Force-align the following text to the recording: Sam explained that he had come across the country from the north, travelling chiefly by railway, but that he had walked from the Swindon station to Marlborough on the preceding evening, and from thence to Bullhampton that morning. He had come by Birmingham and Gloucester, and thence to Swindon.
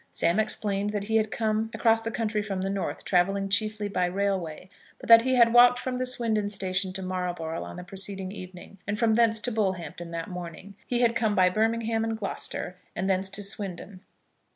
Sam 0.09 0.39
explained 0.39 0.89
that 0.93 1.03
he 1.03 1.17
had 1.17 1.29
come 1.29 1.69
across 1.75 2.01
the 2.01 2.09
country 2.09 2.41
from 2.41 2.61
the 2.61 2.71
north, 2.71 3.05
travelling 3.05 3.49
chiefly 3.49 3.87
by 3.87 4.05
railway, 4.05 4.67
but 4.97 5.07
that 5.09 5.21
he 5.21 5.35
had 5.35 5.53
walked 5.53 5.77
from 5.77 5.99
the 5.99 6.07
Swindon 6.07 6.49
station 6.49 6.91
to 6.93 7.03
Marlborough 7.03 7.61
on 7.63 7.75
the 7.75 7.83
preceding 7.83 8.31
evening, 8.31 8.79
and 8.87 8.97
from 8.97 9.13
thence 9.13 9.39
to 9.41 9.51
Bullhampton 9.51 10.09
that 10.09 10.27
morning. 10.27 10.73
He 10.87 11.01
had 11.01 11.15
come 11.15 11.35
by 11.35 11.51
Birmingham 11.51 12.03
and 12.03 12.17
Gloucester, 12.17 12.77
and 12.95 13.07
thence 13.07 13.29
to 13.29 13.43
Swindon. 13.43 14.01